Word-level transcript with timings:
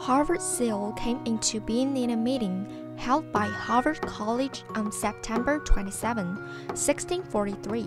Harvard 0.00 0.42
Seal 0.42 0.92
came 0.96 1.20
into 1.26 1.60
being 1.60 1.96
in 1.96 2.10
a 2.10 2.16
meeting 2.16 2.66
held 2.96 3.30
by 3.30 3.46
Harvard 3.46 4.00
College 4.00 4.64
on 4.74 4.90
September 4.90 5.60
27, 5.60 6.26
1643. 6.70 7.86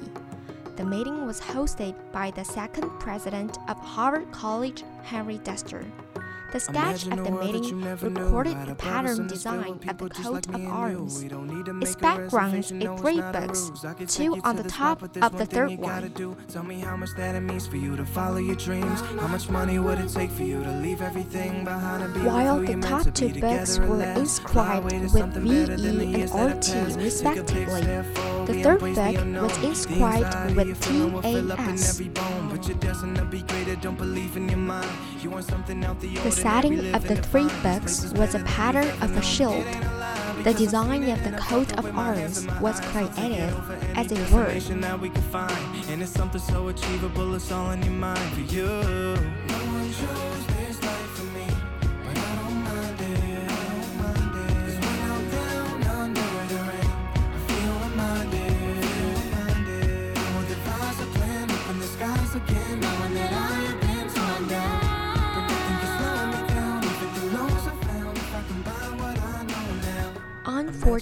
The 0.77 0.85
meeting 0.85 1.25
was 1.25 1.41
hosted 1.41 1.93
by 2.13 2.31
the 2.31 2.45
second 2.45 2.89
president 3.01 3.57
of 3.67 3.77
Harvard 3.79 4.31
College, 4.31 4.85
Henry 5.03 5.39
Dunster. 5.39 5.85
The 6.51 6.59
sketch 6.59 7.07
of 7.07 7.23
the 7.23 7.31
meeting 7.31 7.81
recorded 7.81 8.65
the 8.65 8.75
pattern 8.75 9.27
design 9.27 9.79
of 9.87 9.97
the 9.97 10.09
coat 10.09 10.47
of 10.47 10.67
arms. 10.67 11.23
Its 11.81 11.95
background 11.95 12.55
is 12.55 12.69
three 12.99 13.21
books, 13.21 13.71
two 14.07 14.35
on 14.43 14.57
the 14.57 14.63
top 14.63 15.01
of 15.01 15.37
the 15.37 15.45
third 15.45 15.77
one. 15.77 16.11
Tell 16.49 16.63
me 16.63 16.79
how 16.79 16.97
much 16.97 17.11
that 17.15 17.35
it 17.35 17.39
means 17.39 17.67
for 17.67 17.77
you 17.77 17.95
to 17.95 18.05
follow 18.05 18.37
your 18.37 18.55
dreams. 18.55 18.99
How 19.19 19.27
much 19.27 19.49
money 19.49 19.79
would 19.79 19.99
it 19.99 20.09
take 20.09 20.31
for 20.31 20.43
you 20.43 20.61
to 20.63 20.71
leave 20.71 21.01
everything 21.01 21.63
behind 21.63 22.03
and 22.03 22.13
be 22.13 22.19
While 22.21 22.59
the 22.59 22.75
top 22.81 23.13
two 23.13 23.29
books 23.29 23.79
were 23.79 24.03
inscribed 24.03 24.91
with 24.91 25.33
VE 25.33 25.65
better 25.65 25.77
than 25.77 25.97
the 25.97 26.03
and 26.03 26.17
years 26.17 26.31
that 26.31 26.49
have 26.49 26.57
RT 26.57 26.65
passed. 26.65 27.21
Take 27.21 27.37
a 27.37 27.43
place 27.43 27.67
respectively. 27.67 27.81
The 28.45 28.63
third 28.63 28.79
book 28.79 29.41
was 29.41 29.57
inscribed 29.63 30.55
with 30.55 30.67
you're 30.67 30.75
feeling 30.75 31.13
will 31.13 31.21
fill 31.21 31.51
up 31.51 31.59
in 31.59 31.77
TAS. 31.77 32.01
Every 32.69 32.81
bone, 32.81 32.81
but 32.81 32.83
you're 32.83 32.91
destined 32.91 33.15
to 33.17 33.25
be 33.25 33.41
greater. 33.43 33.75
Don't 33.75 33.97
believe 33.97 34.37
in 34.37 34.49
your 34.49 34.57
mind. 34.57 34.87
You 35.21 35.29
want 35.29 35.45
something 35.45 35.83
out 35.83 35.99
the 35.99 36.31
setting 36.31 36.93
of 36.93 37.07
the 37.07 37.15
three 37.15 37.49
books 37.63 38.13
was 38.13 38.35
a 38.35 38.39
pattern 38.39 38.87
of 39.01 39.15
a 39.15 39.21
shield. 39.21 39.65
The 40.43 40.53
design 40.53 41.09
of 41.09 41.23
the 41.23 41.37
coat 41.37 41.77
of 41.77 41.85
arms 41.97 42.47
was 42.59 42.79
creative, 42.81 43.53
as 43.95 44.11
it 44.11 44.17
were. 44.31 44.41
Information 44.41 44.81
that 44.81 44.99
we 44.99 45.09
can 45.09 45.21
find, 45.23 45.85
and 45.89 46.01
it's 46.01 46.11
something 46.11 46.41
so 46.41 46.69
achievable. 46.69 47.35
It's 47.35 47.51
all 47.51 47.71
in 47.71 47.81
your 47.83 47.93
mind 47.93 48.33
for 48.33 48.41
you. 48.41 50.30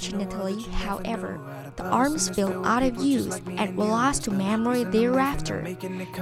Unfortunately, 0.01 0.61
however, 0.71 1.41
the 1.79 1.85
arms 1.85 2.27
fell 2.29 2.65
out 2.65 2.83
of 2.83 3.01
use 3.01 3.39
and 3.57 3.77
were 3.77 3.85
lost 3.85 4.25
to 4.25 4.31
memory 4.31 4.83
thereafter. 4.83 5.61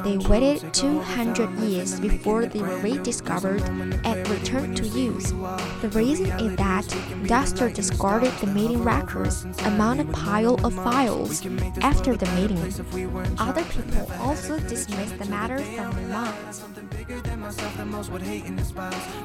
They 0.04 0.18
waited 0.18 0.72
200 0.74 1.50
years 1.60 2.00
before 2.00 2.46
they 2.46 2.62
were 2.62 2.78
rediscovered 2.78 3.62
and 3.64 4.30
returned 4.30 4.78
to 4.78 4.88
use. 4.88 5.32
The 5.82 5.90
reason 5.94 6.28
is 6.40 6.56
that 6.58 6.86
Dunster 7.26 7.72
discarded 7.72 8.34
the 8.40 8.48
meeting 8.48 8.84
records 8.84 9.46
among 9.66 10.00
a 10.00 10.06
pile 10.06 10.64
of 10.64 10.76
files 10.76 11.44
after 11.82 12.16
the 12.16 12.30
meeting. 12.38 12.62
Other 13.40 13.64
people 13.66 14.08
also 14.20 14.60
dismissed 14.60 15.18
the 15.18 15.26
matter 15.26 15.58
from 15.58 15.92
their 15.96 16.08
minds. 16.08 16.64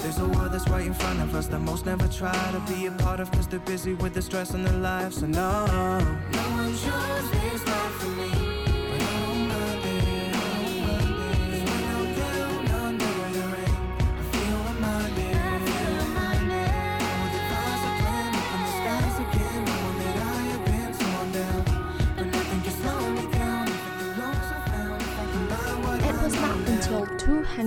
There's 0.01 0.19
a 0.19 0.27
world 0.27 0.53
that's 0.53 0.69
right 0.69 0.87
in 0.87 0.95
front 0.95 1.21
of 1.21 1.35
us 1.35 1.49
most 1.63 1.87
never 1.87 2.09
try 2.09 2.53
to 2.53 2.73
be 2.73 2.87
a 2.87 2.91
part 2.93 3.21
of 3.21 3.31
because 3.31 3.47
they're 3.49 3.61
busy 3.61 3.95
with 3.95 4.15
the 4.15 4.23
stress 4.23 4.55
in 4.55 4.63
their 4.63 4.79
lives. 4.79 5.21
So 5.21 5.27
no, 5.27 5.65
one 6.51 6.75
chose 6.75 7.31
this 7.31 7.67
life 7.67 7.93
for 8.01 8.09
me. 8.09 8.42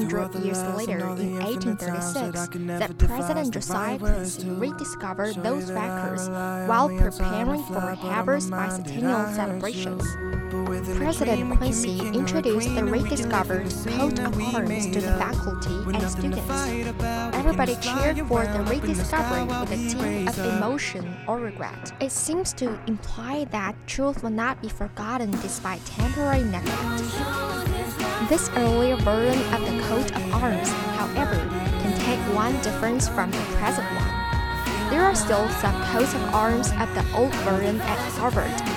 200 0.01 0.43
years 0.43 0.61
later, 0.75 0.99
in 0.99 1.39
1836, 1.39 2.49
that 2.79 2.97
President 2.97 3.53
Josiah 3.53 3.97
Quincy 3.97 4.49
rediscovered 4.49 5.35
those 5.35 5.71
records 5.71 6.29
while 6.67 6.89
preparing 6.89 7.63
for 7.63 7.79
Harvard's 7.79 8.49
bicentennial 8.49 9.33
celebrations. 9.35 10.03
President 10.97 11.57
Quincy 11.57 11.99
introduced 11.99 12.73
the 12.75 12.83
rediscovered 12.83 13.69
coat 13.87 14.19
of 14.19 14.55
arms 14.55 14.85
to 14.87 15.01
the 15.01 15.15
faculty 15.17 15.75
and 15.93 16.09
students. 16.09 16.95
Everybody 17.35 17.75
cheered 17.77 18.19
for 18.27 18.45
the 18.45 18.63
rediscovery 18.67 19.43
with 19.43 19.71
a 19.71 19.89
tinge 19.89 20.29
of 20.29 20.39
emotion 20.57 21.15
or 21.27 21.39
regret. 21.39 21.93
It 21.99 22.11
seems 22.11 22.53
to 22.53 22.79
imply 22.87 23.45
that 23.45 23.75
truth 23.87 24.23
will 24.23 24.29
not 24.29 24.61
be 24.61 24.69
forgotten 24.69 25.31
despite 25.31 25.83
temporary 25.85 26.43
neglect. 26.43 27.74
This 28.29 28.49
earlier 28.55 28.95
version 28.95 29.39
of 29.53 29.61
the 29.61 29.83
coat 29.83 30.15
of 30.15 30.33
arms, 30.33 30.69
however, 30.97 31.35
can 31.81 31.99
take 31.99 32.19
one 32.35 32.53
difference 32.63 33.07
from 33.07 33.29
the 33.29 33.37
present 33.59 33.85
one. 33.93 34.89
There 34.89 35.03
are 35.03 35.13
still 35.13 35.47
some 35.49 35.79
coats 35.91 36.15
of 36.15 36.21
arms 36.33 36.71
of 36.79 36.91
the 36.95 37.05
old 37.13 37.35
version 37.43 37.79
at 37.81 37.99
Harvard. 38.13 38.74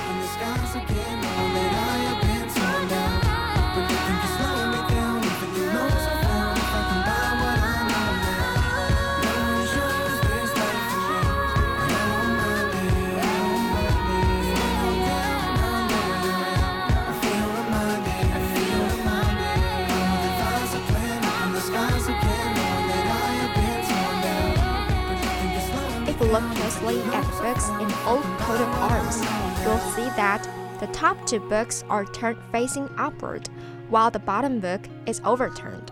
Look 26.32 26.44
closely 26.56 27.00
at 27.12 27.24
books 27.40 27.68
in 27.68 27.90
old 28.06 28.22
coat 28.40 28.60
of 28.60 28.68
arms, 28.90 29.20
you'll 29.62 29.78
see 29.94 30.08
that 30.16 30.46
the 30.78 30.86
top 30.88 31.26
two 31.26 31.40
books 31.40 31.84
are 31.88 32.04
turned 32.04 32.38
facing 32.52 32.88
upward, 32.98 33.48
while 33.88 34.10
the 34.10 34.18
bottom 34.18 34.60
book 34.60 34.82
is 35.06 35.22
overturned. 35.24 35.90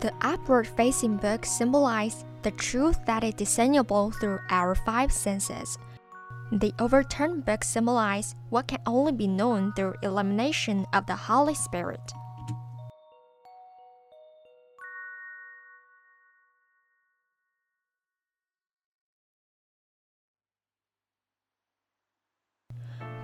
The 0.00 0.12
upward 0.22 0.66
facing 0.66 1.18
book 1.18 1.44
symbolizes 1.44 2.24
the 2.42 2.50
truth 2.52 2.98
that 3.06 3.24
is 3.24 3.34
discernible 3.34 4.10
through 4.12 4.38
our 4.50 4.74
five 4.74 5.12
senses. 5.12 5.78
The 6.50 6.74
overturned 6.78 7.44
book 7.44 7.62
symbolizes 7.62 8.34
what 8.50 8.68
can 8.68 8.80
only 8.86 9.12
be 9.12 9.26
known 9.26 9.72
through 9.74 9.96
illumination 10.02 10.86
of 10.92 11.06
the 11.06 11.16
Holy 11.16 11.54
Spirit. 11.54 12.12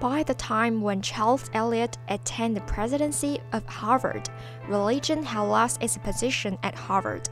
By 0.00 0.22
the 0.22 0.32
time 0.32 0.80
when 0.80 1.02
Charles 1.02 1.50
Eliot 1.52 1.98
attained 2.08 2.56
the 2.56 2.62
presidency 2.62 3.38
of 3.52 3.66
Harvard, 3.66 4.30
religion 4.66 5.22
had 5.22 5.42
lost 5.42 5.82
its 5.82 5.98
position 5.98 6.56
at 6.62 6.74
Harvard. 6.74 7.28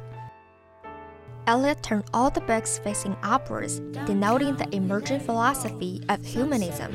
Eliot 1.47 1.83
turned 1.83 2.05
all 2.13 2.29
the 2.29 2.43
books 2.43 2.79
facing 2.79 3.17
upwards, 3.23 3.81
denoting 4.05 4.55
the 4.57 4.69
emergent 4.77 5.23
philosophy 5.23 6.03
of 6.11 6.23
humanism. 6.23 6.93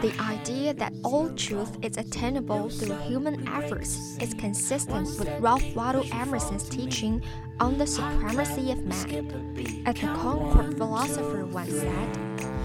The 0.00 0.14
idea 0.20 0.72
that 0.74 0.92
all 1.02 1.28
truth 1.30 1.76
is 1.82 1.96
attainable 1.96 2.68
through 2.70 2.94
human 2.98 3.48
efforts 3.48 4.16
is 4.20 4.32
consistent 4.34 5.08
with 5.18 5.28
Ralph 5.40 5.64
Waldo 5.74 6.04
Emerson's 6.12 6.68
teaching 6.68 7.20
on 7.58 7.78
the 7.78 7.86
supremacy 7.88 8.70
of 8.70 8.84
man. 8.84 9.84
As 9.84 9.94
the 9.96 10.06
Concord 10.06 10.76
philosopher 10.76 11.44
once 11.46 11.80
said, 11.80 12.16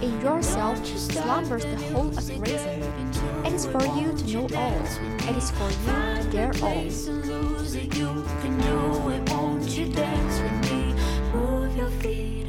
in 0.04 0.22
yourself 0.22 0.86
slumbers 0.86 1.64
the 1.66 1.78
whole 1.92 2.16
of 2.16 2.40
reason. 2.40 2.84
It 3.44 3.54
is 3.54 3.66
for 3.66 3.84
you 3.98 4.14
to 4.16 4.28
know 4.34 4.48
all. 4.56 4.82
It 5.28 5.38
is 5.38 5.50
for 5.50 5.72
you 5.72 6.22
to 6.22 6.30
dare 6.32 6.54
all. 6.62 6.84
Move 11.34 11.76
your 11.76 11.90
feet 12.02 12.48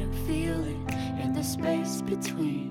in 1.19 1.33
the 1.33 1.43
space 1.43 2.03
between. 2.03 2.68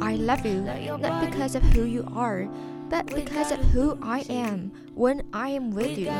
I 0.00 0.16
love 0.16 0.46
you, 0.46 0.62
not 0.62 1.20
because 1.28 1.54
of 1.54 1.62
who 1.62 1.84
you 1.84 2.08
are, 2.16 2.48
but 2.88 3.06
because 3.14 3.52
of 3.52 3.58
who 3.70 3.98
I 4.00 4.20
am 4.30 4.72
when 4.94 5.22
I 5.34 5.50
am 5.50 5.70
with 5.70 5.98
you. 5.98 6.10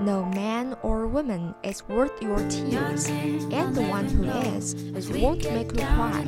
No 0.00 0.24
man 0.24 0.74
or 0.82 1.06
woman 1.06 1.54
is 1.62 1.86
worth 1.86 2.22
your 2.22 2.38
tears, 2.48 3.08
and 3.52 3.74
the 3.74 3.82
one 3.82 4.06
who 4.06 4.24
is 4.56 4.74
won't 5.10 5.44
make 5.52 5.70
you 5.76 5.84
cry. 5.84 6.24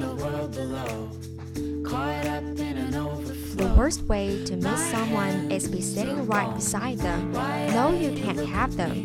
The 1.90 3.75
worst 3.76 4.04
way 4.04 4.44
to 4.44 4.54
miss 4.54 4.81
someone 4.92 5.50
is 5.50 5.66
be 5.66 5.81
sitting 5.81 6.25
right 6.26 6.54
beside 6.54 6.98
them. 6.98 7.32
No, 7.32 7.90
you 7.90 8.12
can't 8.12 8.38
have 8.46 8.76
them. 8.76 9.02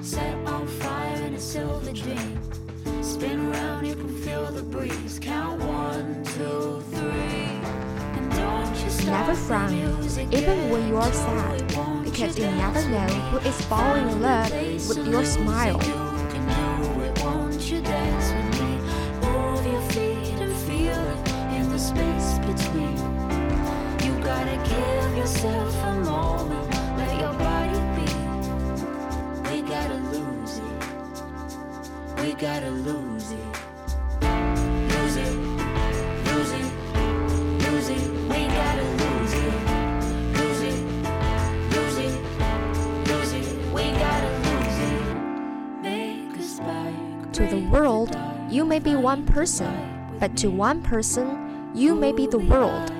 Set 0.00 0.36
on 0.46 0.64
fire 0.68 1.22
in 1.22 1.34
a 1.34 1.40
silver 1.40 1.92
dream. 1.92 2.38
Spin 3.02 3.50
round, 3.50 3.84
you 3.84 3.96
can 3.96 4.16
feel 4.22 4.46
the 4.46 4.62
breeze. 4.62 5.18
Count 5.20 5.60
one, 5.64 6.22
two, 6.36 6.80
three. 6.92 7.58
And 8.14 8.30
don't 8.30 8.76
you 8.80 8.90
stop 8.90 9.26
Never 9.26 9.34
frown, 9.34 9.72
even 10.32 10.70
when 10.70 10.86
you 10.86 10.98
are 10.98 11.12
sad, 11.12 12.04
because 12.04 12.38
you 12.38 12.46
never 12.46 12.88
know 12.90 13.08
who 13.30 13.38
is 13.38 13.60
falling 13.62 14.08
in 14.08 14.22
love 14.22 14.52
with 14.88 15.04
your 15.08 15.24
smile. 15.24 16.09
To 47.32 47.46
the 47.46 47.66
world, 47.70 48.14
you 48.50 48.66
may 48.66 48.78
be 48.78 48.94
one 48.94 49.24
person, 49.24 49.72
but 50.20 50.36
to 50.36 50.50
one 50.50 50.82
person, 50.82 51.70
you 51.74 51.94
may 51.94 52.12
be 52.12 52.26
the 52.26 52.38
world. 52.38 52.99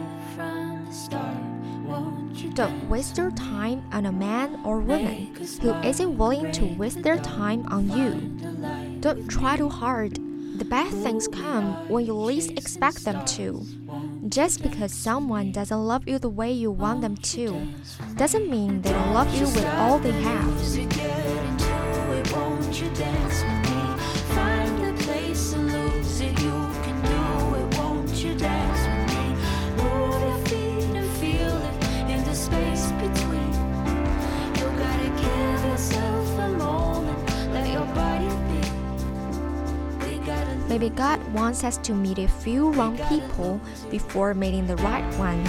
Don't 2.60 2.90
waste 2.90 3.16
your 3.16 3.30
time 3.30 3.82
on 3.90 4.04
a 4.04 4.12
man 4.12 4.60
or 4.66 4.80
woman 4.80 5.34
who 5.62 5.72
isn't 5.76 6.18
willing 6.18 6.52
to 6.52 6.66
waste 6.66 7.02
their 7.02 7.16
time 7.16 7.64
on 7.68 7.88
you. 7.88 9.00
Don't 9.00 9.26
try 9.28 9.56
too 9.56 9.70
hard. 9.70 10.16
The 10.58 10.66
bad 10.66 10.92
things 10.92 11.26
come 11.26 11.88
when 11.88 12.04
you 12.04 12.12
least 12.12 12.50
expect 12.50 13.06
them 13.06 13.24
to. 13.24 13.64
Just 14.28 14.62
because 14.62 14.92
someone 14.92 15.52
doesn't 15.52 15.86
love 15.86 16.06
you 16.06 16.18
the 16.18 16.28
way 16.28 16.52
you 16.52 16.70
want 16.70 17.00
them 17.00 17.16
to, 17.32 17.66
doesn't 18.16 18.50
mean 18.50 18.82
they 18.82 18.92
don't 18.92 19.14
love 19.14 19.34
you 19.34 19.46
with 19.46 19.64
all 19.64 19.98
they 19.98 20.12
have. 20.12 21.19
Maybe 40.70 40.88
God 40.88 41.20
wants 41.34 41.64
us 41.64 41.76
to 41.78 41.92
meet 41.92 42.18
a 42.18 42.28
few 42.28 42.70
wrong 42.70 42.96
people 43.08 43.60
before 43.90 44.34
meeting 44.34 44.68
the 44.68 44.76
right 44.76 45.04
one, 45.18 45.44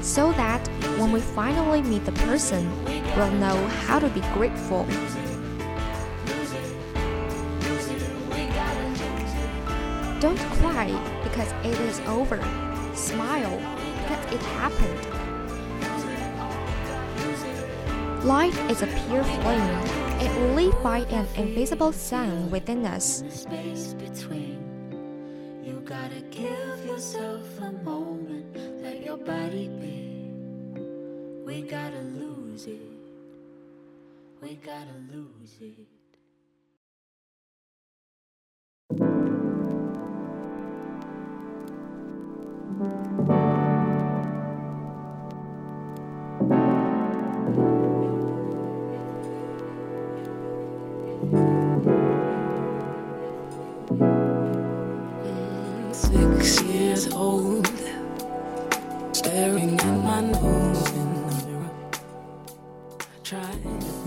so 0.00 0.30
that 0.34 0.64
when 0.96 1.10
we 1.10 1.20
finally 1.20 1.82
meet 1.82 2.04
the 2.04 2.12
person, 2.12 2.70
we'll 3.16 3.32
know 3.32 3.56
how 3.84 3.98
to 3.98 4.08
be 4.10 4.20
grateful. 4.32 4.86
Don't 10.20 10.38
cry 10.62 10.86
because 11.24 11.50
it 11.64 11.80
is 11.80 11.98
over. 12.06 12.38
Smile 12.94 13.58
because 14.02 14.24
it 14.32 14.40
happened. 14.54 15.00
Life 18.24 18.70
is 18.70 18.82
a 18.82 18.86
pure 18.86 19.24
flame. 19.24 19.78
It 20.20 20.54
lit 20.54 20.80
by 20.80 20.98
an 21.10 21.26
invisible 21.34 21.90
sun 21.90 22.52
within 22.52 22.86
us. 22.86 23.24
Gotta 25.90 26.20
give 26.30 26.86
yourself 26.86 27.58
a 27.58 27.72
moment, 27.82 28.56
let 28.80 29.04
your 29.04 29.16
body 29.16 29.66
be. 29.66 30.30
We 31.44 31.62
gotta 31.62 32.00
lose 32.00 32.68
it. 32.68 32.78
We 34.40 34.54
gotta 34.54 34.94
lose 35.12 35.56
it. 35.60 35.99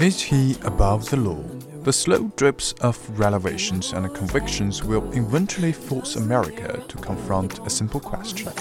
Is 0.03 0.21
he 0.21 0.57
above 0.65 1.09
the 1.09 1.15
law? 1.15 1.41
The 1.83 1.93
slow 1.93 2.29
drips 2.35 2.73
of 2.81 2.97
revelations 3.17 3.93
and 3.93 4.13
convictions 4.13 4.83
will 4.83 5.09
eventually 5.13 5.71
force 5.71 6.17
America 6.17 6.83
to 6.89 6.97
confront 6.97 7.65
a 7.65 7.69
simple 7.69 8.01
question. 8.01 8.51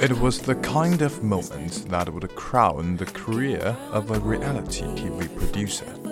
It 0.00 0.18
was 0.18 0.40
the 0.40 0.56
kind 0.60 1.00
of 1.00 1.22
moment 1.22 1.88
that 1.90 2.12
would 2.12 2.34
crown 2.34 2.96
the 2.96 3.06
career 3.06 3.76
of 3.92 4.10
a 4.10 4.18
reality 4.18 4.82
TV 4.82 5.32
producer. 5.36 6.03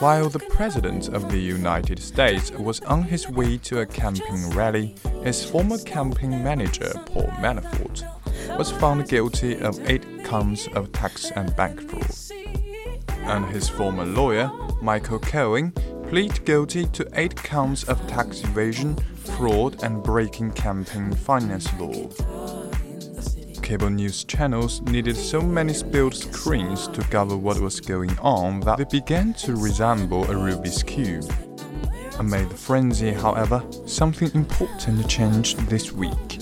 While 0.00 0.28
the 0.28 0.40
President 0.40 1.08
of 1.08 1.30
the 1.30 1.38
United 1.38 2.00
States 2.00 2.50
was 2.50 2.80
on 2.80 3.04
his 3.04 3.28
way 3.28 3.58
to 3.58 3.80
a 3.80 3.86
campaign 3.86 4.50
rally, 4.50 4.96
his 5.22 5.44
former 5.44 5.78
campaign 5.78 6.42
manager, 6.42 6.92
Paul 7.06 7.28
Manafort, 7.38 8.02
was 8.58 8.72
found 8.72 9.08
guilty 9.08 9.56
of 9.60 9.78
eight 9.88 10.24
counts 10.24 10.66
of 10.74 10.90
tax 10.90 11.30
and 11.30 11.54
bank 11.54 11.80
fraud. 11.88 12.10
And 13.22 13.46
his 13.46 13.68
former 13.68 14.04
lawyer, 14.04 14.50
Michael 14.82 15.20
Cohen, 15.20 15.70
pleaded 16.08 16.44
guilty 16.44 16.86
to 16.86 17.08
eight 17.14 17.36
counts 17.36 17.84
of 17.84 18.04
tax 18.08 18.42
evasion, 18.42 18.96
fraud, 19.36 19.82
and 19.84 20.02
breaking 20.02 20.52
campaign 20.52 21.12
finance 21.12 21.72
law. 21.78 22.08
Cable 23.64 23.88
news 23.88 24.24
channels 24.24 24.82
needed 24.82 25.16
so 25.16 25.40
many 25.40 25.72
spilled 25.72 26.14
screens 26.14 26.86
to 26.88 27.00
cover 27.04 27.34
what 27.34 27.58
was 27.58 27.80
going 27.80 28.14
on 28.18 28.60
that 28.60 28.76
they 28.76 28.84
began 28.84 29.32
to 29.32 29.56
resemble 29.56 30.22
a 30.24 30.34
Rubik's 30.34 30.82
Cube. 30.82 31.24
Amid 32.18 32.50
the 32.50 32.56
frenzy, 32.56 33.10
however, 33.10 33.64
something 33.86 34.30
important 34.34 35.08
changed 35.08 35.58
this 35.60 35.92
week. 35.92 36.40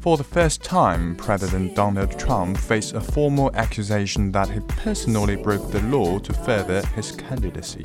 For 0.00 0.16
the 0.16 0.24
first 0.24 0.62
time, 0.62 1.16
President 1.16 1.76
Donald 1.76 2.18
Trump 2.18 2.56
faced 2.56 2.94
a 2.94 3.00
formal 3.02 3.54
accusation 3.54 4.32
that 4.32 4.48
he 4.48 4.60
personally 4.60 5.36
broke 5.36 5.70
the 5.70 5.82
law 5.82 6.18
to 6.18 6.32
further 6.32 6.80
his 6.96 7.12
candidacy. 7.12 7.84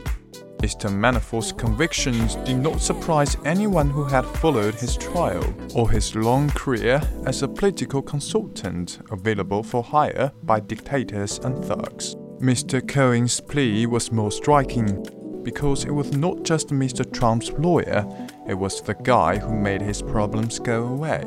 Mr. 0.60 0.92
Manafort's 0.92 1.52
convictions 1.52 2.36
did 2.38 2.58
not 2.58 2.82
surprise 2.82 3.38
anyone 3.46 3.90
who 3.90 4.04
had 4.04 4.26
followed 4.26 4.74
his 4.74 4.98
trial 4.98 5.54
or 5.76 5.90
his 5.90 6.16
long 6.16 6.50
career 6.50 7.00
as 7.26 7.44
a 7.44 7.48
political 7.48 8.02
consultant 8.02 9.00
available 9.12 9.62
for 9.62 9.84
hire 9.84 10.32
by 10.44 10.60
dictators 10.60 11.38
and 11.40 11.64
thugs. 11.64 12.16
Mr. 12.40 12.86
Cohen's 12.88 13.40
plea 13.40 13.86
was 13.86 14.12
more 14.12 14.32
striking 14.32 15.06
because 15.44 15.86
it 15.86 15.92
was 15.92 16.12
not 16.12 16.44
just 16.44 16.70
Mr. 16.70 17.10
Trump's 17.14 17.52
lawyer, 17.52 18.06
it 18.48 18.56
was 18.56 18.82
the 18.82 18.96
guy 18.96 19.38
who 19.38 19.56
made 19.56 19.82
his 19.82 20.02
problems 20.02 20.60
go 20.60 20.86
away. 20.88 21.24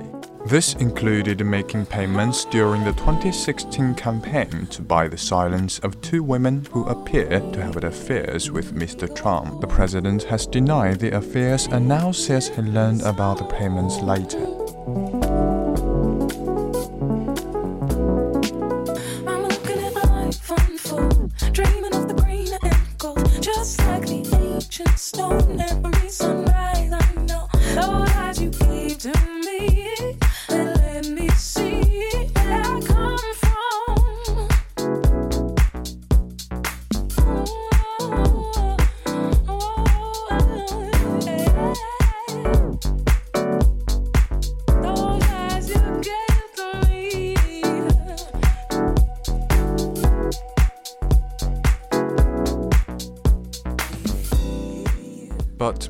This 0.46 0.74
included 0.74 1.44
making 1.44 1.86
payments 1.86 2.46
during 2.46 2.82
the 2.82 2.92
2016 2.92 3.94
campaign 3.94 4.66
to 4.68 4.82
buy 4.82 5.06
the 5.06 5.18
silence 5.18 5.78
of 5.80 6.00
two 6.00 6.22
women 6.22 6.66
who 6.72 6.86
appear 6.86 7.28
to 7.28 7.62
have 7.62 7.74
had 7.74 7.84
affairs 7.84 8.50
with 8.50 8.74
Mr. 8.74 9.14
Trump. 9.14 9.60
The 9.60 9.66
president 9.66 10.22
has 10.24 10.46
denied 10.46 10.98
the 10.98 11.14
affairs 11.16 11.66
and 11.66 11.86
now 11.86 12.10
says 12.10 12.48
he 12.48 12.62
learned 12.62 13.02
about 13.02 13.38
the 13.38 13.44
payments 13.44 13.98
later. 14.00 15.19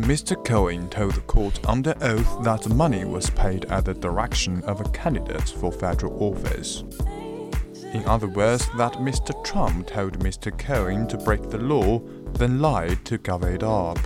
Mr. 0.00 0.42
Cohen 0.46 0.88
told 0.88 1.14
the 1.14 1.20
court 1.20 1.60
under 1.68 1.94
oath 2.00 2.42
that 2.42 2.66
money 2.70 3.04
was 3.04 3.28
paid 3.30 3.66
at 3.66 3.84
the 3.84 3.92
direction 3.92 4.62
of 4.64 4.80
a 4.80 4.88
candidate 4.90 5.48
for 5.50 5.70
federal 5.70 6.16
office. 6.24 6.84
In 7.92 8.02
other 8.06 8.26
words, 8.28 8.66
that 8.78 8.94
Mr. 8.94 9.32
Trump 9.44 9.86
told 9.88 10.18
Mr. 10.20 10.56
Cohen 10.58 11.06
to 11.08 11.18
break 11.18 11.50
the 11.50 11.58
law, 11.58 11.98
then 12.32 12.60
lied 12.60 13.04
to 13.04 13.18
cover 13.18 13.50
it 13.50 13.62
up. 13.62 13.98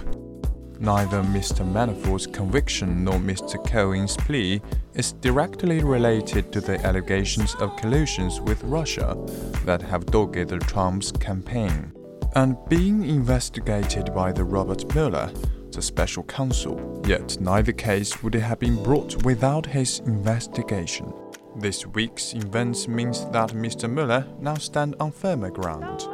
Neither 0.81 1.23
Mr. 1.23 1.65
Manafort's 1.65 2.27
conviction 2.27 3.05
nor 3.05 3.15
Mr. 3.15 3.65
Cohen's 3.65 4.17
plea 4.17 4.61
is 4.95 5.13
directly 5.13 5.85
related 5.85 6.53
to 6.53 6.61
the 6.61 6.85
allegations 6.85 7.55
of 7.57 7.77
collusions 7.77 8.41
with 8.41 8.63
Russia 8.65 9.17
that 9.65 9.81
have 9.81 10.07
dogged 10.07 10.61
Trump's 10.63 11.13
campaign 11.13 11.93
and 12.35 12.57
being 12.69 13.09
investigated 13.09 14.13
by 14.13 14.33
the 14.33 14.45
Robert 14.45 14.93
Mueller, 14.93 15.31
the 15.75 15.83
special 15.83 16.23
counsel. 16.25 17.03
Yet 17.07 17.41
neither 17.41 17.73
case 17.73 18.23
would 18.23 18.35
have 18.35 18.59
been 18.59 18.83
brought 18.83 19.25
without 19.25 19.67
his 19.67 20.01
investigation. 20.01 21.13
This 21.57 21.87
week's 21.87 22.35
events 22.35 22.89
means 22.89 23.27
that 23.27 23.51
Mr. 23.51 23.89
Mueller 23.91 24.27
now 24.41 24.55
stands 24.55 24.97
on 24.99 25.13
firmer 25.13 25.51
ground. 25.51 26.09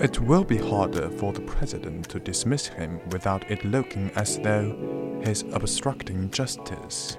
It 0.00 0.18
will 0.20 0.44
be 0.44 0.56
harder 0.56 1.08
for 1.10 1.32
the 1.32 1.42
president 1.42 2.08
to 2.10 2.18
dismiss 2.18 2.66
him 2.66 3.00
without 3.10 3.48
it 3.50 3.64
looking 3.64 4.10
as 4.16 4.38
though 4.38 5.20
he's 5.24 5.42
obstructing 5.52 6.30
justice. 6.30 7.16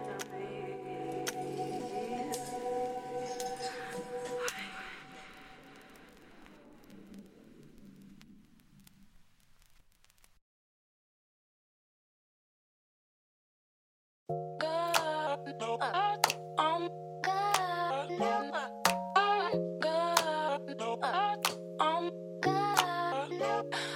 Oh. 23.58 23.95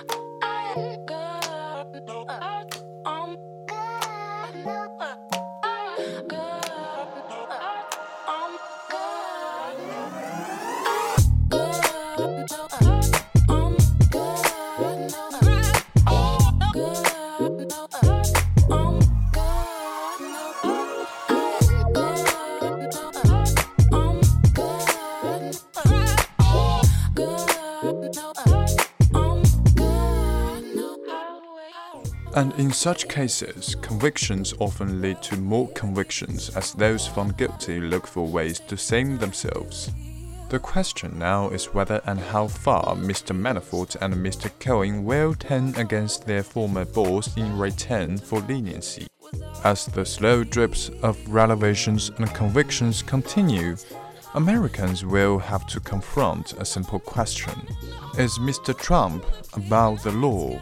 In 32.59 32.73
such 32.73 33.07
cases, 33.07 33.73
convictions 33.75 34.53
often 34.59 35.01
lead 35.01 35.21
to 35.21 35.37
more 35.37 35.69
convictions 35.69 36.49
as 36.57 36.73
those 36.73 37.07
found 37.07 37.37
guilty 37.37 37.79
look 37.79 38.05
for 38.05 38.27
ways 38.27 38.59
to 38.59 38.75
save 38.75 39.17
themselves. 39.21 39.89
The 40.49 40.59
question 40.59 41.17
now 41.17 41.47
is 41.51 41.73
whether 41.73 42.01
and 42.05 42.19
how 42.19 42.47
far 42.47 42.95
Mr. 42.97 43.33
Manafort 43.33 43.95
and 44.01 44.13
Mr. 44.15 44.51
Cohen 44.59 45.05
will 45.05 45.35
turn 45.35 45.73
against 45.75 46.27
their 46.27 46.43
former 46.43 46.83
boss 46.83 47.33
in 47.37 47.57
return 47.57 48.17
for 48.17 48.41
leniency. 48.41 49.07
As 49.63 49.85
the 49.85 50.05
slow 50.05 50.43
drips 50.43 50.89
of 51.01 51.17
revelations 51.29 52.11
and 52.17 52.33
convictions 52.33 53.01
continue, 53.01 53.77
Americans 54.35 55.05
will 55.05 55.39
have 55.39 55.65
to 55.67 55.79
confront 55.79 56.53
a 56.53 56.65
simple 56.65 56.99
question 56.99 57.53
Is 58.17 58.37
Mr. 58.37 58.77
Trump 58.77 59.25
above 59.53 60.03
the 60.03 60.11
law? 60.11 60.59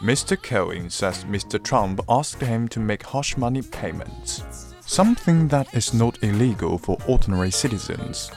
Mr. 0.00 0.40
Cohen 0.40 0.88
says 0.88 1.24
Mr. 1.24 1.60
Trump 1.60 2.00
asked 2.08 2.40
him 2.40 2.68
to 2.68 2.78
make 2.78 3.02
hush 3.02 3.36
money 3.36 3.62
payments, 3.62 4.44
something 4.86 5.48
that 5.48 5.74
is 5.74 5.92
not 5.92 6.22
illegal 6.22 6.78
for 6.78 6.96
ordinary 7.08 7.50
citizens, 7.50 8.30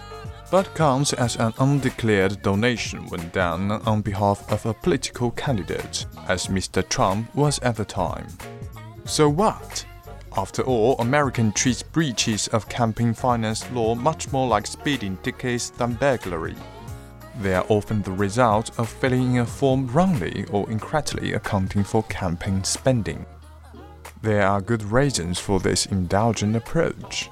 but 0.52 0.74
counts 0.76 1.14
as 1.14 1.36
an 1.36 1.54
undeclared 1.60 2.42
donation 2.42 3.06
when 3.08 3.30
done 3.30 3.72
on 3.72 4.02
behalf 4.02 4.52
of 4.52 4.66
a 4.66 4.74
political 4.74 5.32
candidate, 5.32 6.06
as 6.28 6.48
Mr. 6.48 6.88
Trump 6.88 7.34
was 7.36 7.60
at 7.60 7.76
the 7.76 7.86
time. 7.86 8.28
So 9.06 9.30
what? 9.30 9.86
After 10.38 10.62
all, 10.64 10.96
American 11.00 11.52
treats 11.52 11.84
breaches 11.84 12.48
of 12.50 12.70
campaign 12.70 13.14
finance 13.14 13.70
law 13.72 13.96
much 13.96 14.32
more 14.32 14.48
like 14.48 14.68
speeding 14.68 15.18
tickets 15.24 15.72
than 15.72 15.94
burglary. 15.94 16.56
They 17.42 17.56
are 17.56 17.66
often 17.70 18.02
the 18.02 18.12
result 18.12 18.78
of 18.78 18.90
filling 18.90 19.36
in 19.36 19.42
a 19.42 19.46
form 19.46 19.88
wrongly 19.88 20.46
or 20.52 20.70
incorrectly 20.70 21.34
accounting 21.34 21.84
for 21.84 22.04
campaign 22.04 22.64
spending. 22.64 23.26
There 24.22 24.46
are 24.46 24.62
good 24.62 24.84
reasons 24.84 25.40
for 25.40 25.60
this 25.60 25.86
indulgent 25.86 26.56
approach. 26.56 27.30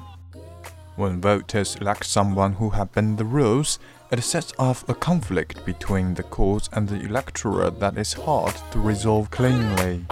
When 0.97 1.21
voters 1.21 1.75
elect 1.75 2.05
someone 2.07 2.53
who 2.53 2.71
has 2.71 2.87
bent 2.87 3.19
the 3.19 3.23
rules, 3.23 3.77
it 4.11 4.23
sets 4.23 4.51
off 4.57 4.83
a 4.89 4.95
conflict 4.95 5.63
between 5.63 6.15
the 6.15 6.23
courts 6.23 6.69
and 6.73 6.89
the 6.89 6.99
electorate 6.99 7.79
that 7.79 7.99
is 7.99 8.13
hard 8.13 8.55
to 8.71 8.79
resolve 8.79 9.29
cleanly. 9.29 10.07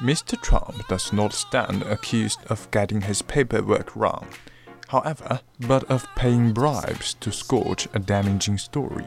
Mr. 0.00 0.40
Trump 0.40 0.86
does 0.88 1.12
not 1.12 1.32
stand 1.32 1.82
accused 1.82 2.40
of 2.48 2.70
getting 2.70 3.00
his 3.00 3.22
paperwork 3.22 3.94
wrong, 3.96 4.26
however, 4.88 5.40
but 5.60 5.84
of 5.84 6.06
paying 6.16 6.52
bribes 6.52 7.14
to 7.14 7.32
scorch 7.32 7.88
a 7.94 7.98
damaging 7.98 8.58
story. 8.58 9.06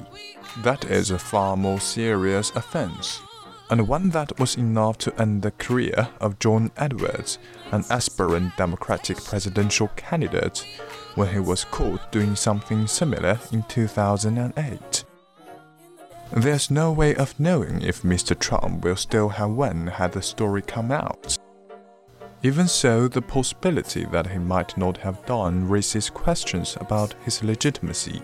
That 0.64 0.86
is 0.86 1.12
a 1.12 1.20
far 1.20 1.58
more 1.58 1.80
serious 1.80 2.52
offense 2.56 3.22
and 3.70 3.88
one 3.88 4.10
that 4.12 4.40
was 4.40 4.56
enough 4.56 4.98
to 4.98 5.22
end 5.22 5.42
the 5.42 5.52
career 5.52 6.10
of 6.20 6.40
John 6.40 6.72
Edwards, 6.78 7.38
an 7.72 7.84
aspirant 7.90 8.56
Democratic 8.56 9.24
presidential 9.24 9.90
candidate, 9.96 10.66
when 11.16 11.34
he 11.34 11.40
was 11.40 11.66
caught 11.66 12.12
doing 12.12 12.36
something 12.36 12.88
similar 12.88 13.40
in 13.52 13.64
2008. 13.64 15.04
There's 16.32 16.70
no 16.70 16.92
way 16.92 17.16
of 17.16 17.40
knowing 17.40 17.82
if 17.82 18.02
Mr. 18.02 18.38
Trump 18.38 18.84
will 18.84 18.98
still 18.98 19.30
have 19.30 19.52
won 19.52 19.88
had 19.88 20.12
the 20.12 20.22
story 20.22 20.62
come 20.62 20.92
out. 20.92 21.38
Even 22.44 22.68
so, 22.68 23.08
the 23.08 23.22
possibility 23.22 24.06
that 24.06 24.28
he 24.28 24.38
might 24.38 24.78
not 24.78 24.98
have 24.98 25.26
done 25.26 25.68
raises 25.68 26.10
questions 26.10 26.78
about 26.80 27.16
his 27.24 27.44
legitimacy, 27.44 28.22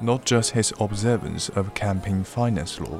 not 0.00 0.24
just 0.24 0.52
his 0.52 0.72
observance 0.80 1.50
of 1.50 1.74
campaign 1.74 2.24
finance 2.24 2.80
law. 2.80 2.98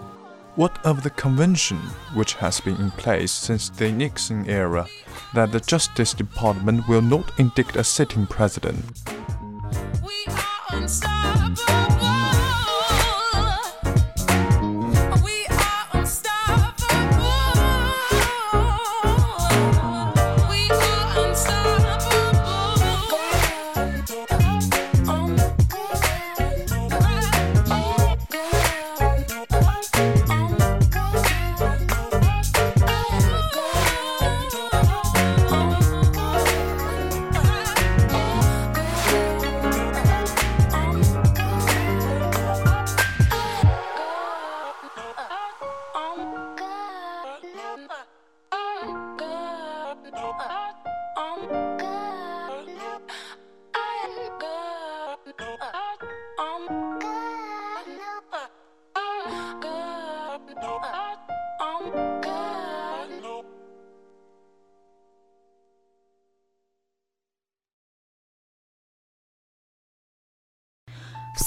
What 0.56 0.78
of 0.86 1.02
the 1.02 1.10
convention, 1.10 1.78
which 2.12 2.34
has 2.34 2.60
been 2.60 2.76
in 2.76 2.90
place 2.92 3.32
since 3.32 3.70
the 3.70 3.90
Nixon 3.90 4.48
era, 4.48 4.86
that 5.34 5.50
the 5.50 5.60
Justice 5.60 6.14
Department 6.14 6.86
will 6.86 7.02
not 7.02 7.32
indict 7.40 7.76
a 7.76 7.82
sitting 7.82 8.26
president? 8.26 9.13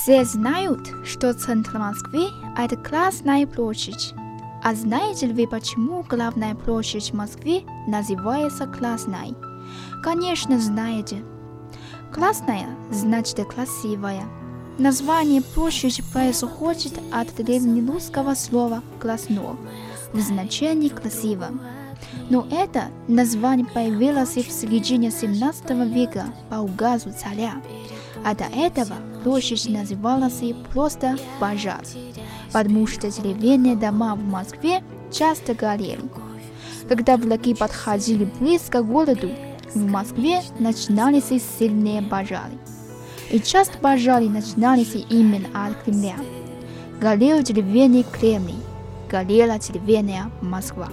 Все 0.08 0.24
знают, 0.24 0.90
что 1.04 1.34
центр 1.34 1.78
Москвы– 1.78 2.30
это 2.58 2.78
Красная 2.78 3.46
площадь. 3.46 4.14
А 4.64 4.74
знаете 4.74 5.26
ли 5.26 5.34
вы, 5.34 5.50
почему 5.50 6.02
главная 6.08 6.56
площадь 6.56 7.12
Москвы 7.12 7.64
называется 7.88 8.68
Красной? 8.68 9.36
Конечно, 10.02 10.62
знаете. 10.62 11.26
Красная 12.10 12.70
значит 12.90 13.46
красивая. 13.48 14.24
Название 14.78 15.42
площади 15.42 16.02
происходит 16.14 16.94
от 17.12 17.36
древнерусского 17.36 18.34
слова 18.34 18.84
«красно» 19.02 19.58
в 20.14 20.20
значении 20.22 20.88
«красиво». 20.88 21.50
Но 22.30 22.48
это 22.50 22.86
название 23.10 23.66
появилось 23.66 24.38
в 24.38 24.52
середине 24.52 25.12
17 25.12 25.70
века 25.94 26.28
по 26.50 26.62
указу 26.62 27.12
царя. 27.12 27.56
А 28.28 28.36
до 28.36 28.44
этого 28.44 28.98
площадь 29.24 29.70
называлась 29.70 30.42
просто 30.74 31.16
Базар, 31.40 31.80
потому 32.52 32.86
что 32.86 33.10
деревянные 33.10 33.78
дома 33.78 34.16
в 34.16 34.22
Москве 34.22 34.84
часто 35.14 35.54
горели. 35.54 36.02
Когда 36.90 37.16
враги 37.16 37.56
подходили 37.56 38.26
близко 38.26 38.82
к 38.82 38.86
городу, 38.86 39.30
в 39.74 39.82
Москве 39.90 40.42
начинались 40.60 41.42
сильные 41.58 42.02
пожары. 42.02 42.52
И 43.32 43.40
часто 43.40 43.78
пожары 43.78 44.28
начинались 44.28 45.06
именно 45.10 45.48
от 45.66 45.82
Кремля. 45.84 46.16
Горел 47.00 47.42
деревянный 47.42 48.04
Кремль, 48.04 48.56
горела 49.10 49.58
деревянная 49.58 50.30
Москва. 50.42 50.90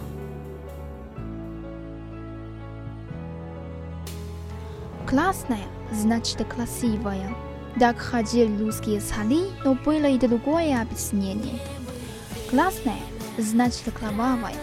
Классная 5.09 5.74
значит 5.95 6.45
красивая. 6.47 7.35
Так 7.79 7.99
ходили 7.99 8.63
русские 8.63 9.01
цари, 9.01 9.51
но 9.65 9.75
было 9.75 10.07
и 10.07 10.19
другое 10.19 10.81
объяснение. 10.81 11.59
Красная 12.51 13.01
значит 13.39 13.93
кровавая, 13.93 14.55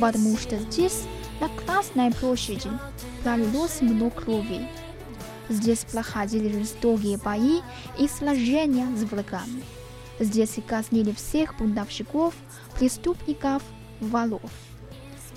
потому 0.00 0.36
что 0.36 0.58
здесь, 0.58 1.04
на 1.40 1.48
Красной 1.48 2.12
площади, 2.12 2.70
пролилось 3.22 3.80
много 3.80 4.10
крови. 4.10 4.68
Здесь 5.48 5.86
проходили 5.90 6.58
жестокие 6.58 7.16
бои 7.16 7.60
и 7.98 8.06
сражения 8.06 8.86
с 8.96 9.04
врагами. 9.04 9.62
Здесь 10.20 10.56
казнили 10.66 11.12
всех 11.12 11.56
бунтовщиков, 11.56 12.34
преступников, 12.78 13.62
воров. 14.00 14.50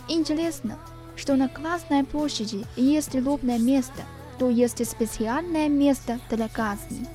Интересно, 0.09 0.77
что 1.15 1.35
на 1.35 1.47
Красной 1.47 2.03
площади 2.03 2.65
есть 2.75 3.15
лобное 3.15 3.59
место, 3.59 4.03
то 4.41 4.49
есть 4.49 4.83
специальное 4.89 5.69
место 5.69 6.19
для 6.31 6.47
казни. 6.49 7.05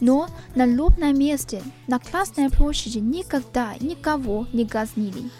Но 0.00 0.28
на 0.54 0.66
лобном 0.66 1.18
месте 1.18 1.62
на 1.86 1.98
Красной 1.98 2.50
площади 2.50 2.98
никогда 2.98 3.72
никого 3.80 4.46
не 4.52 4.66
казнили. 4.66 5.30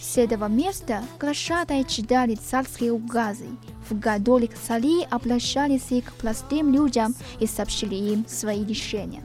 С 0.00 0.18
этого 0.18 0.46
места 0.46 1.04
глашатай 1.20 1.84
читали 1.84 2.34
царские 2.34 2.90
указы, 2.90 3.46
в 3.88 4.00
которых 4.00 4.58
цари 4.58 5.06
обращались 5.08 6.02
к 6.02 6.12
простым 6.14 6.72
людям 6.74 7.14
и 7.38 7.46
сообщили 7.46 7.94
им 7.94 8.26
свои 8.26 8.64
решения. 8.64 9.22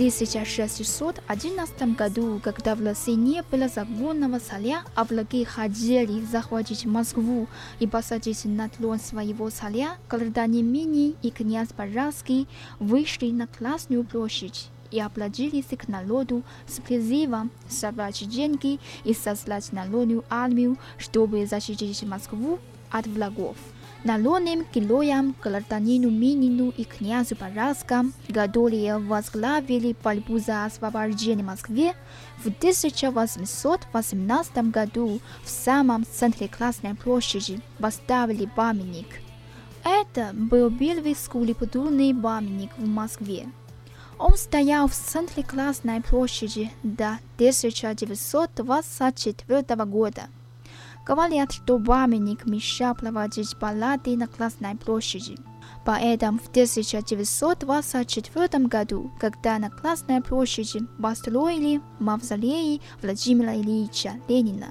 1611 0.00 1.94
году, 1.94 2.40
когда 2.42 2.74
в 2.74 2.82
России 2.82 3.12
не 3.12 3.42
было 3.42 3.68
законного 3.68 4.40
царя, 4.40 4.82
а 4.94 5.04
враги 5.04 5.44
хотели 5.44 6.24
захватить 6.24 6.86
Москву 6.86 7.48
и 7.80 7.86
посадить 7.86 8.46
на 8.46 8.70
трон 8.70 8.98
своего 8.98 9.50
царя, 9.50 9.98
граждане 10.08 10.62
Мини 10.62 11.16
и 11.20 11.28
князь 11.28 11.68
Пожарский 11.76 12.48
вышли 12.78 13.30
на 13.30 13.46
Красную 13.46 14.04
площадь 14.04 14.70
и 14.90 14.98
обратились 14.98 15.66
к 15.66 15.86
народу 15.86 16.44
с 16.66 16.80
призывом 16.80 17.50
собрать 17.68 18.26
деньги 18.26 18.80
и 19.04 19.12
создать 19.12 19.70
народную 19.70 20.24
армию, 20.30 20.78
чтобы 20.96 21.44
защитить 21.44 22.02
Москву 22.04 22.58
от 22.90 23.06
врагов. 23.06 23.56
Народным 24.02 24.64
героям 24.72 25.34
гражданину 25.42 26.08
Минину 26.08 26.72
и 26.74 26.84
князю 26.84 27.36
Пожарскому, 27.36 28.12
которые 28.32 28.96
возглавили 28.96 29.94
борьбу 30.02 30.38
за 30.38 30.64
освобождение 30.64 31.44
Москвы, 31.44 31.92
в 32.38 32.46
1818 32.46 34.70
году 34.70 35.20
в 35.44 35.50
самом 35.50 36.06
центре 36.06 36.48
Красной 36.48 36.94
площади 36.94 37.60
поставили 37.78 38.46
памятник. 38.46 39.20
Это 39.84 40.30
был 40.32 40.74
первый 40.74 41.14
скульптурный 41.14 42.14
памятник 42.14 42.70
в 42.78 42.86
Москве. 42.86 43.48
Он 44.18 44.34
стоял 44.38 44.88
в 44.88 44.94
центре 44.94 45.42
Красной 45.42 46.00
площади 46.00 46.70
до 46.82 47.18
1924 47.36 49.84
года. 49.84 50.22
Говорят, 51.10 51.50
что 51.50 51.80
памятник 51.80 52.46
мешал 52.46 52.94
проводить 52.94 53.56
парады 53.56 54.16
на 54.16 54.28
Красной 54.28 54.76
площади. 54.76 55.36
Поэтому 55.84 56.38
в 56.38 56.48
1924 56.50 58.66
году, 58.66 59.10
когда 59.18 59.58
на 59.58 59.70
Красной 59.70 60.22
площади 60.22 60.86
построили 61.02 61.80
мавзолей 61.98 62.80
Владимира 63.02 63.56
Ильича 63.56 64.12
Ленина, 64.28 64.68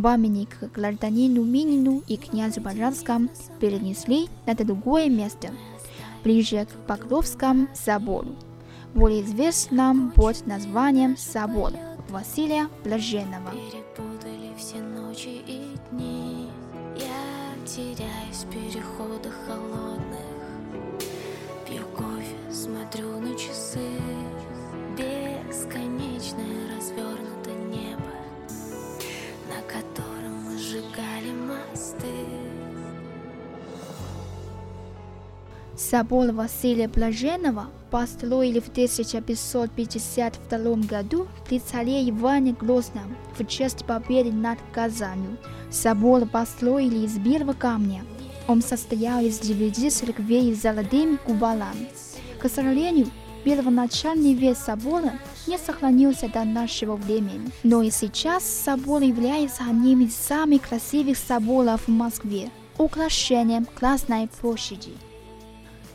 памятник 0.00 0.56
гражданину 0.72 1.42
Минину 1.42 2.04
и 2.06 2.16
князю 2.16 2.62
Пожарскому 2.62 3.30
перенесли 3.58 4.28
на 4.46 4.54
другое 4.54 5.08
место, 5.08 5.48
ближе 6.22 6.64
к 6.64 6.68
Покровскому 6.86 7.66
собору 7.74 8.36
более 8.94 9.22
известном 9.22 10.12
под 10.12 10.46
названием 10.46 11.16
собор 11.16 11.72
Василия 12.08 12.68
Блаженного. 12.84 13.50
Теряюсь 17.74 18.44
в 18.44 18.50
переходах 18.50 19.32
холодных. 19.46 20.20
Пью 21.66 21.82
кофе, 21.96 22.36
смотрю 22.50 23.18
на 23.18 23.34
часы. 23.34 23.88
Бесконечное 24.98 26.76
развернуто 26.76 27.50
небо 27.70 28.12
На 29.48 29.62
котором 29.62 30.34
мы 30.44 30.58
сжигали 30.58 31.32
мосты. 31.32 32.26
Собор 35.74 36.32
Василия 36.32 36.88
Блаженного 36.88 37.70
построили 37.90 38.60
в 38.60 38.68
1552 38.68 40.76
году 40.86 41.26
при 41.48 41.58
царе 41.58 42.06
Иване 42.10 42.52
Грозном 42.52 43.16
в 43.38 43.46
честь 43.46 43.86
победы 43.86 44.30
над 44.30 44.58
Казанью. 44.72 45.38
Собор 45.72 46.26
построили 46.26 47.06
из 47.06 47.16
белого 47.18 47.54
камня. 47.54 48.04
Он 48.46 48.60
состоял 48.60 49.20
из 49.20 49.38
девяти 49.38 49.88
церквей 49.88 50.54
с 50.54 50.60
золотыми 50.60 51.16
куполами. 51.16 51.88
К 52.38 52.48
сожалению, 52.48 53.08
первоначальный 53.42 54.34
вид 54.34 54.58
собора 54.58 55.12
не 55.46 55.56
сохранился 55.58 56.28
до 56.28 56.44
нашего 56.44 56.96
времени. 56.96 57.50
Но 57.62 57.82
и 57.82 57.90
сейчас 57.90 58.44
собор 58.44 59.00
является 59.02 59.64
одним 59.64 60.02
из 60.02 60.14
самых 60.14 60.68
красивых 60.68 61.16
соборов 61.16 61.86
в 61.86 61.90
Москве, 61.90 62.50
украшением 62.76 63.64
Красной 63.64 64.28
площади. 64.28 64.92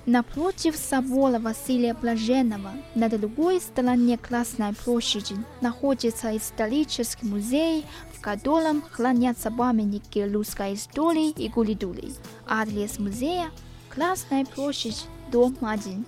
Напротив 0.08 0.78
собора 0.78 1.38
Василия 1.38 1.94
Блаженного, 1.94 2.72
на 2.96 3.10
другой 3.10 3.60
стороне 3.60 4.18
Красной 4.18 4.74
площади, 4.74 5.36
находится 5.60 6.36
исторический 6.38 7.26
музей, 7.26 7.86
в 8.14 8.22
котором 8.22 8.82
хранятся 8.90 9.52
памятники 9.52 10.20
русской 10.20 10.76
истории 10.76 11.32
и 11.32 11.50
культуры. 11.50 12.04
Адрес 12.48 13.00
музея– 13.00 13.52
Красная 13.90 14.46
площадь, 14.46 15.08
дом 15.30 15.58
1. 15.60 16.06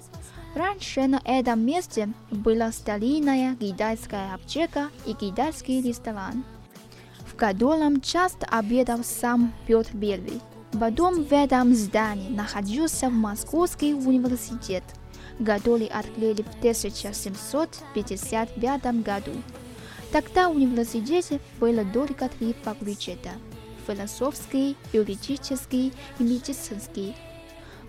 Раньше 0.55 1.07
на 1.07 1.21
этом 1.25 1.59
месте 1.59 2.07
была 2.31 2.71
старинная 2.71 3.57
китайская 3.57 4.33
аптека 4.33 4.91
и 5.07 5.13
китайский 5.13 5.81
ресторан, 5.81 6.45
в 7.25 7.35
котором 7.35 7.99
часто 7.99 8.45
обедал 8.45 9.03
сам 9.03 9.53
Петр 9.67 9.91
I. 10.01 10.39
Потом 10.77 11.23
в 11.23 11.34
этом 11.34 11.73
здании 11.73 12.29
находился 12.29 13.10
Московский 13.10 13.93
университет, 13.93 14.84
который 15.43 15.88
открыли 15.88 16.43
в 16.43 16.49
1755 16.60 19.01
году. 19.01 19.32
Тогда 20.12 20.49
в 20.49 20.55
университете 20.55 21.39
было 21.60 21.84
только 21.86 22.29
три 22.29 22.53
факультета– 22.63 23.32
философский, 23.88 24.77
юридический 24.93 25.91
и 26.19 26.23
медицинский. 26.23 27.15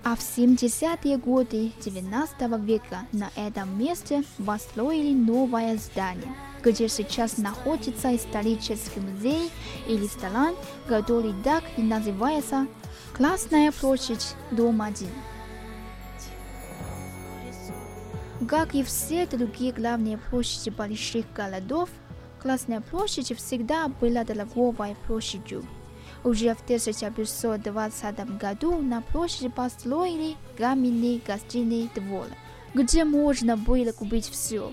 А 0.03 0.17
в 0.17 0.21
70-е 0.21 1.19
годы 1.19 1.73
XIX 1.81 2.65
века 2.65 3.07
на 3.13 3.31
этом 3.37 3.79
месте 3.79 4.25
построили 4.45 5.13
новое 5.13 5.77
здание. 5.77 6.35
Где 6.63 6.89
сейчас 6.89 7.39
находится 7.39 8.15
исторический 8.15 9.01
музей 9.01 9.51
и 9.87 9.97
ресторан, 9.97 10.55
который 10.87 11.35
так 11.43 11.65
и 11.77 11.83
называется 11.83 12.67
Классная 13.13 13.71
площадь, 13.73 14.35
дом 14.51 14.81
1. 14.81 15.09
Как 18.49 18.75
и 18.75 18.83
все 18.83 19.27
другие 19.27 19.73
главные 19.73 20.17
площади 20.17 20.71
больших 20.71 21.27
городов, 21.35 21.91
Классная 22.41 22.81
площадь 22.81 23.37
всегда 23.37 23.89
была 23.89 24.25
торговой 24.25 24.97
площадью. 25.07 25.67
Уже 26.25 26.55
в 26.55 26.63
1520 26.63 28.39
году 28.39 28.81
на 28.81 29.03
площади 29.03 29.49
построили 29.49 30.37
каменный 30.57 31.21
гостиный 31.27 31.91
двор, 31.95 32.27
где 32.73 33.05
можно 33.05 33.59
было 33.59 33.93
купить 33.93 34.31
все. 34.31 34.73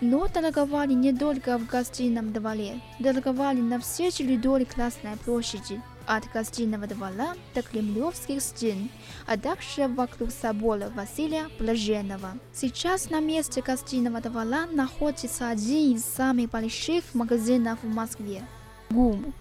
Но 0.00 0.28
торговали 0.28 0.94
не 0.94 1.12
только 1.12 1.58
в 1.58 1.66
гостином 1.66 2.32
дворе, 2.32 2.80
торговали 3.02 3.60
на 3.60 3.78
всей 3.78 4.10
территории 4.10 4.64
Красной 4.64 5.16
площади, 5.24 5.82
от 6.06 6.24
гостиного 6.32 6.86
двора 6.86 7.34
до 7.54 7.62
Кремлевских 7.62 8.42
стен, 8.42 8.88
а 9.26 9.36
также 9.36 9.88
вокруг 9.88 10.30
собора 10.30 10.90
Василия 10.96 11.48
Блаженного. 11.58 12.32
Сейчас 12.52 13.10
на 13.10 13.20
месте 13.20 13.62
гостиного 13.62 14.20
двора 14.20 14.66
находится 14.72 15.50
один 15.50 15.96
из 15.96 16.04
самых 16.04 16.50
больших 16.50 17.04
магазинов 17.14 17.78
в 17.82 17.88
Москве– 17.88 18.42
ГУМ. 18.90 19.32